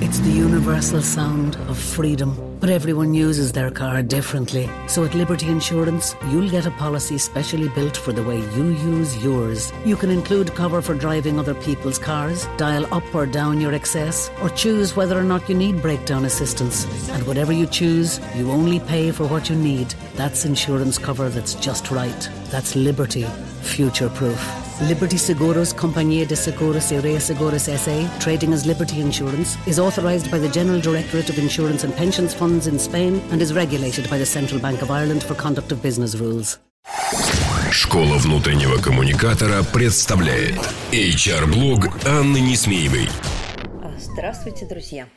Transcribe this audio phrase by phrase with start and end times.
[0.00, 2.36] It's the universal sound of freedom.
[2.60, 4.70] But everyone uses their car differently.
[4.86, 9.20] So at Liberty Insurance, you'll get a policy specially built for the way you use
[9.24, 9.72] yours.
[9.84, 14.30] You can include cover for driving other people's cars, dial up or down your excess,
[14.40, 16.86] or choose whether or not you need breakdown assistance.
[17.10, 19.90] And whatever you choose, you only pay for what you need.
[20.14, 22.30] That's insurance cover that's just right.
[22.50, 23.26] That's Liberty.
[23.62, 24.67] Future proof.
[24.80, 30.38] Liberty Seguros Compañía de Seguros y Reaseguros SA, trading as Liberty Insurance, is authorised by
[30.38, 34.24] the General Directorate of Insurance and Pensions Funds in Spain and is regulated by the
[34.24, 36.60] Central Bank of Ireland for conduct of business rules.
[37.72, 40.56] Школа внутреннего коммуникатора представляет
[40.92, 43.08] HR-блог Анны Несмеевой.
[43.98, 45.08] Здравствуйте, друзья!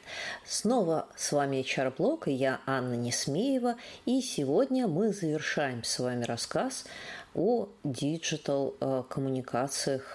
[0.45, 3.75] Снова с вами HR-блог, и я Анна Несмеева,
[4.05, 6.85] и сегодня мы завершаем с вами рассказ
[7.33, 9.03] о digital э,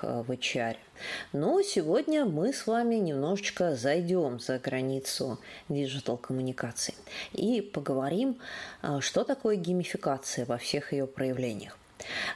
[0.03, 0.77] э, в HR.
[1.33, 5.39] Но сегодня мы с вами немножечко зайдем за границу
[5.69, 6.95] digital коммуникаций
[7.33, 8.39] и поговорим,
[8.83, 11.79] э, что такое геймификация во всех ее проявлениях.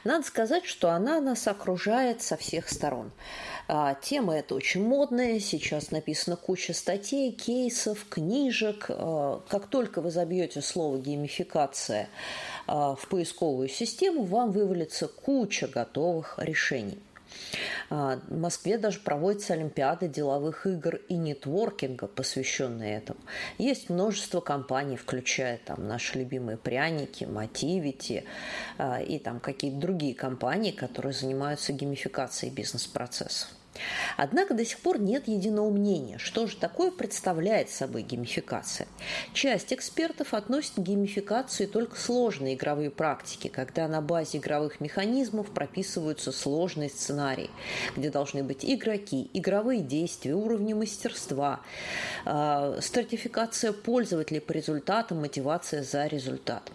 [0.03, 3.11] Надо сказать, что она нас окружает со всех сторон.
[3.67, 8.87] А, тема эта очень модная, сейчас написана куча статей, кейсов, книжек.
[8.87, 12.09] Как только вы забьете слово геймификация
[12.67, 16.99] в поисковую систему, вам вывалится куча готовых решений.
[17.89, 23.19] В Москве даже проводятся олимпиады деловых игр и нетворкинга, посвященные этому.
[23.57, 28.25] Есть множество компаний, включая там наши любимые пряники, Мотивити
[29.07, 33.49] и там какие-то другие компании, которые занимаются геймификацией бизнес-процессов.
[34.17, 38.87] Однако до сих пор нет единого мнения, что же такое представляет собой геймификация.
[39.33, 46.31] Часть экспертов относит к геймификации только сложные игровые практики, когда на базе игровых механизмов прописываются
[46.31, 47.49] сложные сценарии,
[47.95, 51.61] где должны быть игроки, игровые действия, уровни мастерства,
[52.25, 56.71] э, стратификация пользователей по результатам, мотивация за результат.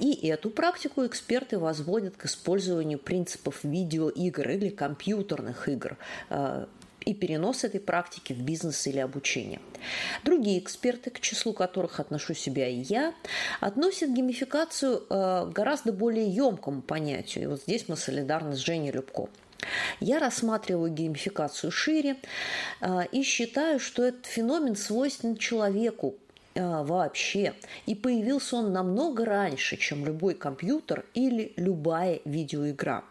[0.00, 5.96] И эту практику эксперты возводят к использованию принципов видеоигр или компьютерных игр
[6.30, 6.66] э,
[7.04, 9.60] и перенос этой практики в бизнес или обучение.
[10.24, 13.14] Другие эксперты, к числу которых отношу себя и я,
[13.60, 17.44] относят геймификацию э, к гораздо более емкому понятию.
[17.44, 19.28] И вот здесь мы солидарны с Женей Любко.
[20.00, 22.16] Я рассматриваю геймификацию шире
[22.80, 26.16] э, и считаю, что этот феномен свойственен человеку,
[26.56, 27.54] а, вообще.
[27.86, 33.04] И появился он намного раньше, чем любой компьютер или любая видеоигра.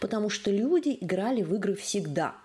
[0.00, 2.36] Потому что люди играли в игры всегда.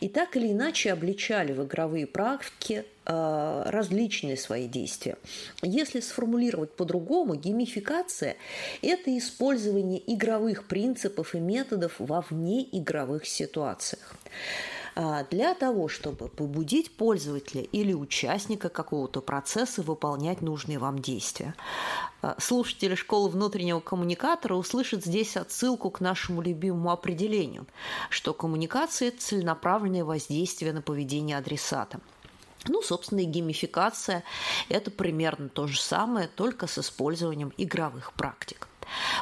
[0.00, 5.18] И так или иначе обличали в игровые практики э, различные свои действия.
[5.62, 8.36] Если сформулировать по-другому, геймификация–
[8.82, 14.14] это использование игровых принципов и методов во внеигровых ситуациях.
[15.00, 21.54] А, для того, чтобы побудить пользователя или участника какого-то процесса выполнять нужные вам действия.
[22.20, 27.68] А, слушатели школы внутреннего коммуникатора услышат здесь отсылку к нашему любимому определению,
[28.10, 32.00] что коммуникация– это целенаправленное воздействие на поведение адресата.
[32.66, 34.24] Ну, собственно, и геймификация–
[34.68, 38.66] это примерно то же самое, только с использованием игровых практик.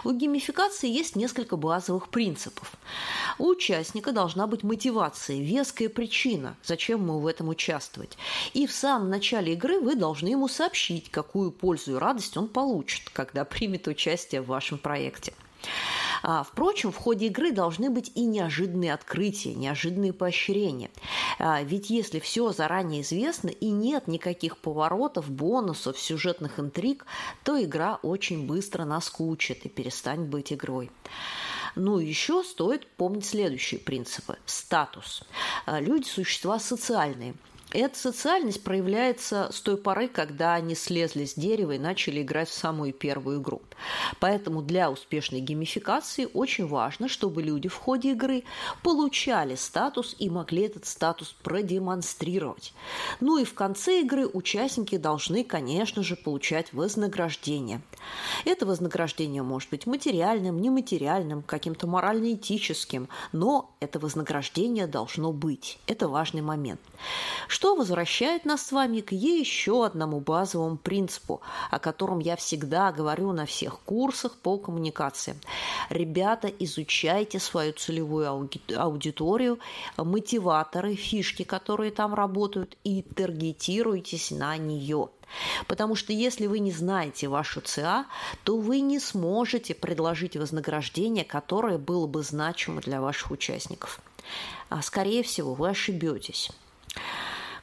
[0.05, 2.73] У геймификации есть несколько базовых принципов.
[3.39, 8.17] У участника должна быть мотивация, веская причина, зачем ему в этом участвовать.
[8.55, 13.11] И в самом начале игры вы должны ему сообщить, какую пользу и радость он получит,
[13.11, 15.33] когда примет участие в вашем проекте.
[16.23, 20.91] А, впрочем, в ходе игры должны быть и неожиданные открытия, неожиданные поощрения.
[21.39, 27.07] А, ведь если все заранее известно и нет никаких поворотов, бонусов, сюжетных интриг,
[27.45, 30.91] то игра очень быстро наскучит и перестанет быть игрой.
[31.75, 34.39] Ну, еще стоит помнить следующие принципы.
[34.47, 35.23] Статус.
[35.67, 37.35] А, люди– существа социальные–
[37.81, 42.55] эта социальность проявляется с той поры, когда они слезли с дерева и начали играть в
[42.55, 43.61] самую первую игру.
[44.21, 48.45] Поэтому для успешной геймификации очень важно, чтобы люди в ходе игры
[48.83, 52.73] получали статус и могли этот статус продемонстрировать.
[53.21, 57.83] Ну и в конце игры участники должны, конечно же, получать вознаграждение.
[58.45, 65.79] Это вознаграждение может быть материальным, нематериальным, каким-то морально-этическим, но это вознаграждение должно быть.
[65.87, 66.81] Это важный момент
[67.49, 71.41] что возвращает нас с вами к еще одному базовому принципу,
[71.71, 75.39] о котором я всегда говорю на всех курсах по коммуникациям.
[75.91, 79.59] Ребята, изучайте свою целевую аудиторию,
[79.97, 85.09] мотиваторы, фишки, которые там работают, и таргетируйтесь на нее.
[85.67, 88.07] Потому что если вы не знаете вашу ЦА,
[88.45, 94.01] то вы не сможете предложить вознаграждение, которое было бы значимо для ваших участников.
[94.69, 96.51] А скорее всего, вы ошибетесь.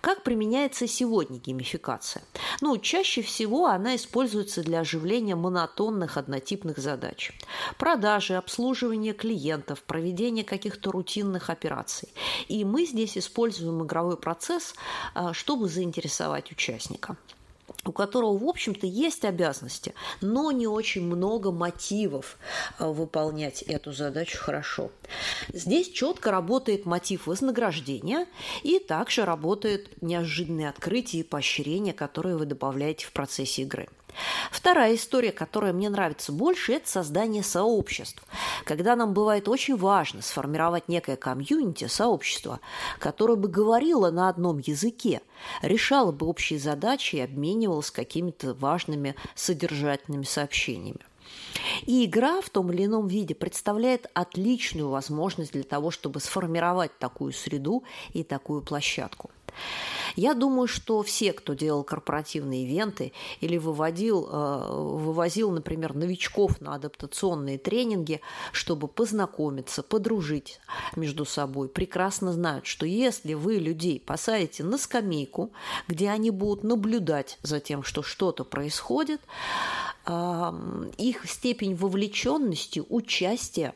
[0.04, 2.24] Как применяется сегодня геймификация?
[2.60, 7.32] Ну, чаще всего она используется для оживления монотонных однотипных задач.
[7.78, 12.10] Продажи, обслуживание клиентов, проведение каких-то рутинных операций.
[12.50, 14.76] И мы здесь используем игровой процесс,
[15.14, 17.16] а, чтобы заинтересовать участника
[17.86, 22.38] у которого, в общем-то, есть обязанности, но не очень много мотивов
[22.78, 24.92] а, выполнять эту задачу хорошо.
[25.52, 28.28] Здесь четко работает мотив вознаграждения
[28.64, 33.88] и также работает неожиданные открытия и поощрения, которые вы добавляете в процессе игры.
[34.52, 38.24] Вторая история, которая мне нравится больше, это создание сообществ.
[38.66, 42.60] Когда нам бывает очень важно сформировать некое комьюнити, сообщество,
[43.00, 45.22] которое бы говорило на одном языке,
[45.62, 51.02] решало бы общие задачи и обменивалось какими-то важными содержательными сообщениями.
[51.86, 57.34] И игра в том или ином виде представляет отличную возможность для того, чтобы сформировать такую
[57.34, 57.84] среду
[58.14, 59.32] и такую площадку.
[60.16, 66.76] Я думаю, что все, кто делал корпоративные ивенты или выводил, э, вывозил, например, новичков на
[66.76, 68.22] адаптационные тренинги,
[68.52, 70.60] чтобы познакомиться, подружить
[70.96, 75.52] между собой, прекрасно знают, что если вы людей посадите на скамейку,
[75.88, 79.22] где они будут наблюдать за тем, что что-то происходит,
[80.06, 83.74] их степень вовлеченности, участия,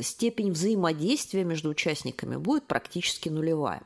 [0.00, 3.82] степень взаимодействия между участниками будет практически нулевая.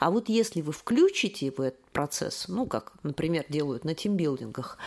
[0.00, 4.78] А вот если вы включите в этот процесс, ну, как, например, делают на тимбилдингах,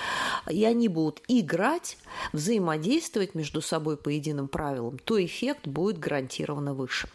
[0.50, 1.98] и они будут играть,
[2.34, 7.08] взаимодействовать между собой по единым правилам, то эффект будет гарантированно выше.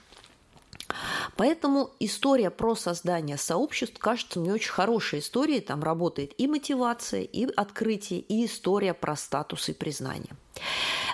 [1.37, 5.61] Поэтому история про создание сообществ кажется мне очень хорошей историей.
[5.61, 10.35] Там работает и мотивация, и открытие, и история про статус и признание.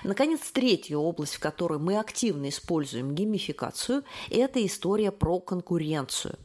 [0.03, 6.35] Наконец, третья область, в которой мы активно используем геймификацию, это история про конкуренцию.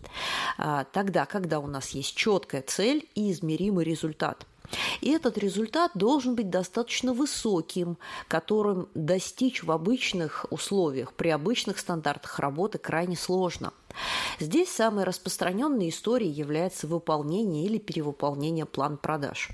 [0.59, 4.47] А, тогда, когда у нас есть четкая цель и измеримый результат–
[5.01, 12.39] и этот результат должен быть достаточно высоким, которым достичь в обычных условиях, при обычных стандартах
[12.39, 13.73] работы крайне сложно.
[14.41, 19.51] Здесь самой распространенной историей является выполнение или перевыполнение план продаж.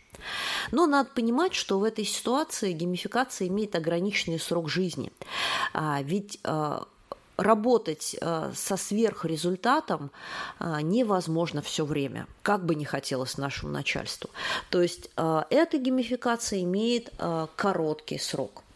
[0.71, 5.13] Но надо понимать, что в этой ситуации геймификация имеет ограниченный срок жизни.
[5.73, 6.87] А, ведь а,
[7.41, 10.11] работать э, со сверхрезультатом
[10.59, 14.31] э, невозможно все время, как бы не хотелось нашему начальству.
[14.71, 17.13] То есть э, эта геймификация имеет
[17.57, 18.63] короткий срок–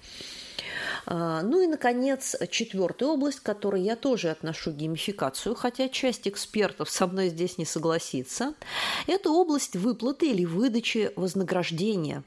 [1.06, 7.06] ну и, наконец, четвертая область, к которой я тоже отношу геймификацию, хотя часть экспертов со
[7.06, 8.54] мной здесь не согласится,
[9.06, 12.22] это область выплаты или выдачи вознаграждения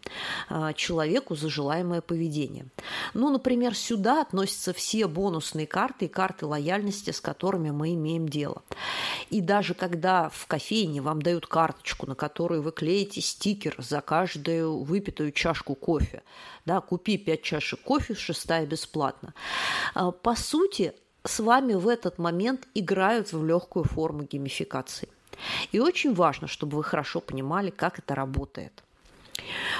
[0.49, 2.67] а, человеку за желаемое поведение.
[3.13, 8.61] Ну, например, сюда относятся все бонусные карты и карты лояльности, с которыми мы имеем дело.
[9.29, 14.83] И даже когда в кофейне вам дают карточку, на которую вы клеите стикер за каждую
[14.83, 16.23] выпитую чашку кофе,
[16.65, 19.33] да, купи 5 чашек кофе, шестая бесплатно.
[19.93, 20.93] А, по сути,
[21.23, 25.09] с вами в этот момент играют в легкую форму геймификации.
[25.71, 28.83] И очень важно, чтобы вы хорошо понимали, как это работает.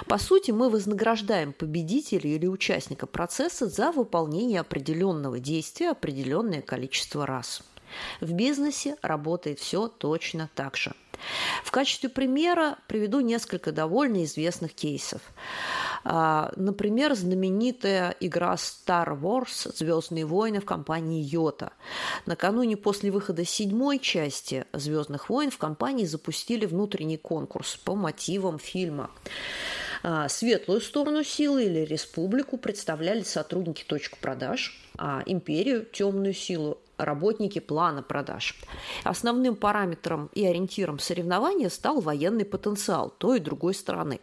[0.08, 7.64] По сути, мы вознаграждаем победителя или участника процесса за выполнение определенного действия определенное количество раз.
[8.22, 10.94] В бизнесе работает все точно так же.
[11.64, 15.22] В качестве примера приведу несколько довольно известных кейсов.
[16.04, 21.72] А, например, знаменитая игра Star Wars «Звездные войны» в компании Йота.
[22.26, 29.10] Накануне после выхода седьмой части «Звездных войн» в компании запустили внутренний конкурс по мотивам фильма.
[30.04, 37.60] А, светлую сторону силы или республику представляли сотрудники точек продаж, а империю, темную силу работники
[37.60, 38.56] плана продаж.
[39.04, 44.20] Основным параметром и ориентиром соревнования стал военный потенциал той и другой стороны.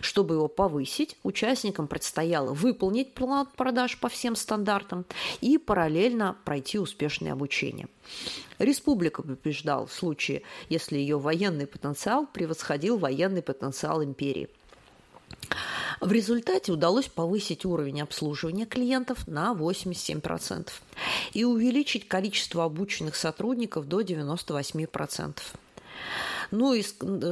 [0.00, 5.06] Чтобы его повысить, участникам предстояло выполнить план продаж по всем стандартам
[5.40, 7.88] и параллельно пройти успешное обучение.
[8.58, 14.48] Республика побеждала в случае, если ее военный потенциал превосходил военный потенциал империи.
[16.00, 20.70] В результате удалось повысить уровень обслуживания клиентов на 87%
[21.32, 25.38] и увеличить количество обученных сотрудников до 98%.
[26.50, 26.82] Ну и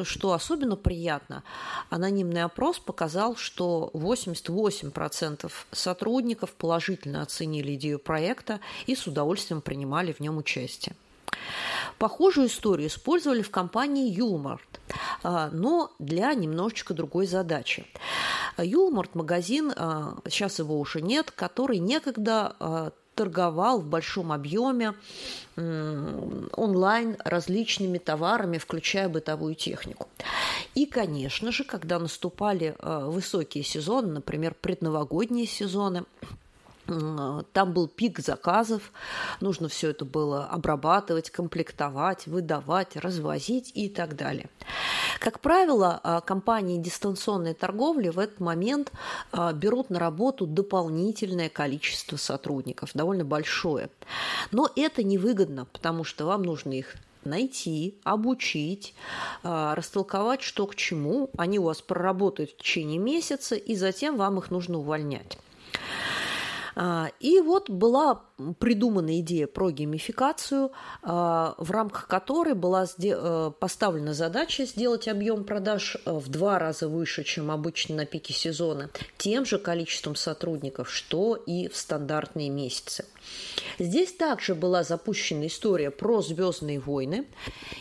[0.04, 1.42] что особенно приятно,
[1.88, 10.20] анонимный опрос показал, что 88% сотрудников положительно оценили идею проекта и с удовольствием принимали в
[10.20, 10.96] нем участие.
[11.98, 14.80] Похожую историю использовали в компании Юлмарт,
[15.22, 17.86] а, но для немножечко другой задачи.
[18.58, 24.92] Юлмарт– магазин, а, сейчас его уже нет, который некогда а, торговал в большом объеме
[25.56, 30.06] онлайн различными товарами, включая бытовую технику.
[30.74, 36.04] И, конечно же, когда наступали высокие сезоны, например, предновогодние сезоны,
[36.86, 38.92] там был пик заказов,
[39.40, 44.48] нужно все это было обрабатывать, комплектовать, выдавать, развозить и так далее.
[45.18, 48.92] Как правило, а, компании дистанционной торговли в этот момент
[49.32, 53.88] а, берут на работу дополнительное количество сотрудников, довольно большое.
[54.50, 58.94] Но это невыгодно, потому что вам нужно их найти, обучить,
[59.42, 61.30] а, растолковать, что к чему.
[61.36, 65.38] Они у вас проработают в течение месяца, и затем вам их нужно увольнять.
[66.78, 68.22] А, и вот была
[68.58, 75.96] придумана идея про геймификацию, а, в рамках которой была э, поставлена задача сделать объем продаж
[76.04, 81.34] э, в два раза выше, чем обычно на пике сезона, тем же количеством сотрудников, что
[81.34, 83.06] и в стандартные месяцы.
[83.78, 87.26] Здесь также была запущена история про «Звездные войны»,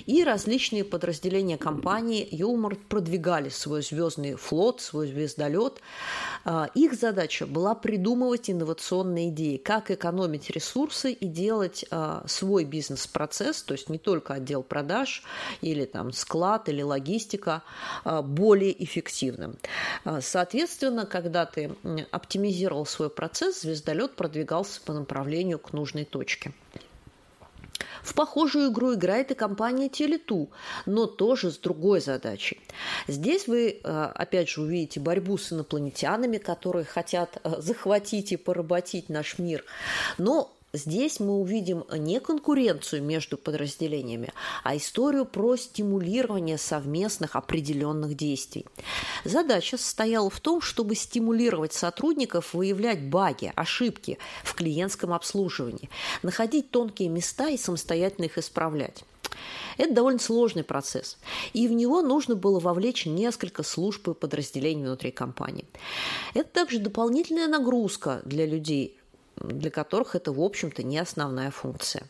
[0.06, 5.82] и различные подразделения компании Юмор продвигали свой звездный флот, свой звездолет.
[6.44, 13.64] А, их задача была придумывать инновационные идеи, как экономить ресурсы и делать а, свой бизнес-процесс,
[13.64, 15.24] то есть не только отдел продаж
[15.62, 17.64] или там склад или логистика,
[18.04, 19.58] а, более эффективным.
[20.22, 21.76] Соответственно, когда ты
[22.12, 26.52] оптимизировал свой процесс, звездолет продвигался по направлению к нужной точке.
[28.06, 30.52] В похожую игру играет и компания Телету,
[30.86, 32.62] но тоже с другой задачей.
[33.08, 39.10] Здесь вы, э, опять же, увидите борьбу с инопланетянами, которые хотят э, захватить и поработить
[39.10, 39.66] наш мир.
[40.20, 48.66] Но Здесь мы увидим не конкуренцию между подразделениями, а историю про стимулирование совместных определенных действий.
[49.24, 55.90] Задача состояла в том, чтобы стимулировать сотрудников выявлять баги, ошибки в клиентском обслуживании,
[56.24, 59.06] находить тонкие места и самостоятельно их исправлять.
[59.78, 61.18] Это довольно сложный процесс,
[61.54, 65.66] и в него нужно было вовлечь несколько служб и подразделений внутри компании.
[66.34, 68.98] Это также дополнительная нагрузка для людей,
[69.48, 72.08] для которых это, в общем-то, не основная функция.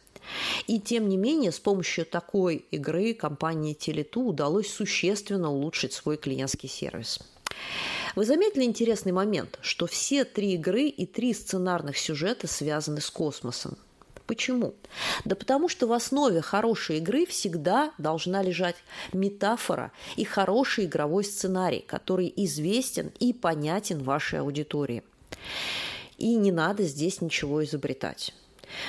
[0.68, 6.70] И тем не менее, с помощью такой игры компании Телету удалось существенно улучшить свой клиентский
[6.70, 7.20] сервис.
[8.16, 13.78] Вы заметили интересный момент, что все три игры и три сценарных сюжета связаны с космосом.
[14.26, 14.74] Почему?
[15.24, 18.76] Да потому что в основе хорошей игры всегда должна лежать
[19.14, 25.04] метафора и хороший игровой сценарий, который известен и понятен вашей аудитории.
[26.18, 28.34] И не надо здесь ничего изобретать.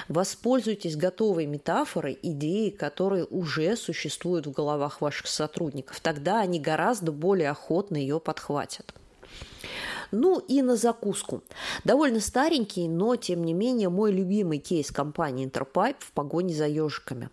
[0.09, 6.01] Воспользуйтесь готовой метафорой, идеей, которые уже существуют в головах ваших сотрудников.
[6.01, 8.95] Тогда они гораздо более охотно ее подхватят.
[10.13, 11.43] Ну и на закуску.
[11.85, 17.29] Довольно старенький, но тем не менее мой любимый кейс компании Interpipe в погоне за ежиками.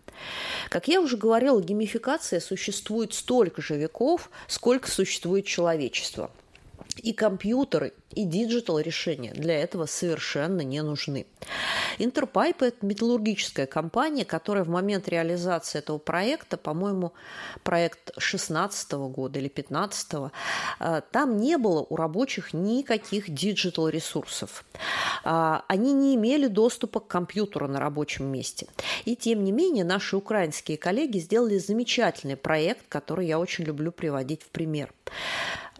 [0.70, 6.30] Как я уже говорила, геймификация существует столько же веков, сколько существует человечество–
[7.02, 11.26] и компьютеры, и digital решения для этого совершенно не нужны.
[11.98, 17.12] Интерпайп– это металлургическая компания, которая в момент реализации этого проекта, по-моему,
[17.62, 20.30] проект 16 года или 15
[20.80, 24.64] э, там не было у рабочих никаких digital ресурсов.
[25.24, 28.66] А, они не имели доступа к компьютеру на рабочем месте.
[29.04, 34.42] И тем не менее наши украинские коллеги сделали замечательный проект, который я очень люблю приводить
[34.42, 34.92] в пример.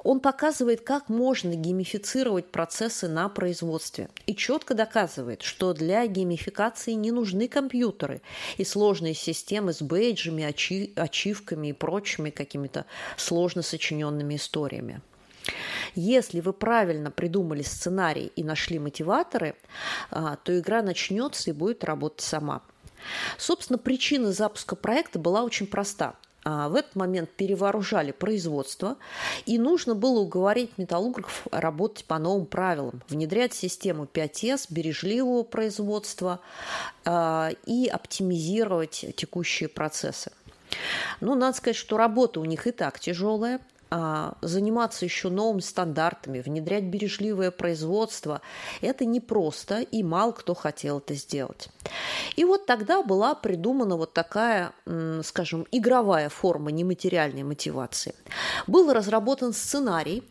[0.04, 7.10] Он показывает, как можно геймифицировать процессы на производстве и четко доказывает, что для геймификации не
[7.10, 8.20] нужны компьютеры
[8.58, 12.84] и сложные системы с бейджами, ачи, ачивками и прочими какими-то
[13.16, 15.00] сложно сочиненными историями.
[15.94, 19.56] Если вы правильно придумали сценарий и нашли мотиваторы,
[20.10, 22.62] а, то игра начнется и будет работать сама.
[23.38, 26.16] Собственно, причина запуска проекта была очень проста.
[26.44, 28.96] А, в этот момент перевооружали производство,
[29.46, 36.40] и нужно было уговорить металлургов работать по новым правилам, внедрять систему 5С бережливого производства
[37.04, 40.32] а, и оптимизировать текущие процессы.
[41.20, 43.60] Ну, надо сказать, что работа у них и так тяжелая–
[44.40, 48.40] заниматься еще новыми стандартами, внедрять бережливое производство,
[48.80, 51.68] это непросто, и мало кто хотел это сделать.
[52.36, 54.72] И вот тогда была придумана вот такая,
[55.22, 58.14] скажем, игровая форма нематериальной мотивации.
[58.66, 60.22] Был разработан сценарий,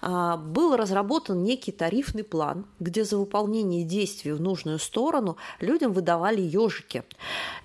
[0.00, 6.40] а, был разработан некий тарифный план, где за выполнение действий в нужную сторону людям выдавали
[6.40, 7.04] ежики.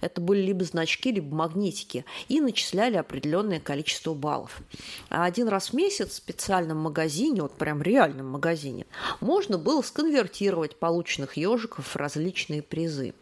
[0.02, 4.62] Это были либо значки, либо магнитики, и начисляли определенное количество баллов.
[5.10, 8.88] А один раз в месяц в специальном магазине, вот прям реальном магазине,
[9.22, 13.14] можно было сконвертировать полученных ежиков в различные призы.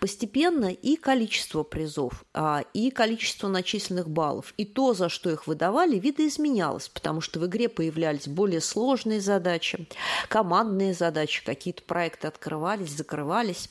[0.00, 5.98] Постепенно и количество призов, а, и количество начисленных баллов, и то, за что их выдавали,
[5.98, 9.86] видоизменялось, потому что в игре появлялись более сложные задачи,
[10.28, 13.68] командные задачи, какие-то проекты открывались, закрывались.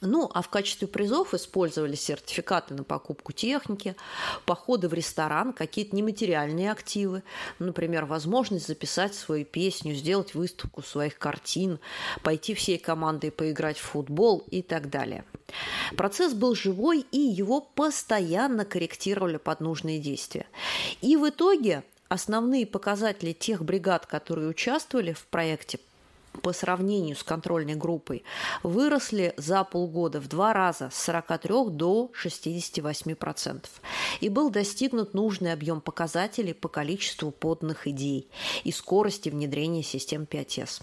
[0.00, 3.96] Ну, а в качестве призов использовались сертификаты на покупку техники,
[4.44, 7.22] походы в ресторан, какие-то нематериальные активы,
[7.58, 11.78] например, возможность записать свою песню, сделать выставку своих картин,
[12.22, 15.24] пойти всей командой поиграть в футбол и так далее.
[15.96, 20.46] Процесс был живой, и его постоянно корректировали под нужные действия.
[21.00, 25.78] И в итоге основные показатели тех бригад, которые участвовали в проекте,
[26.42, 28.24] по сравнению с контрольной группой
[28.62, 33.64] выросли за полгода в два раза с 43 до 68%.
[34.20, 38.28] И был достигнут нужный объем показателей по количеству поданных идей
[38.64, 40.82] и скорости внедрения систем 5С.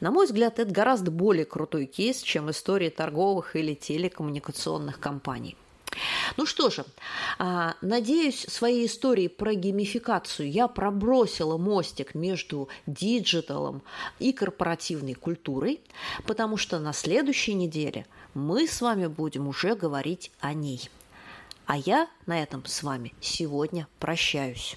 [0.00, 5.56] На мой взгляд, это гораздо более крутой кейс, чем история торговых или телекоммуникационных компаний.
[6.36, 6.84] Ну что же,
[7.38, 13.82] а, надеюсь, своей историей про геймификацию я пробросила мостик между диджиталом
[14.18, 15.80] и корпоративной культурой,
[16.26, 20.88] потому что на следующей неделе мы с вами будем уже говорить о ней.
[21.66, 24.76] А я на этом с вами сегодня прощаюсь.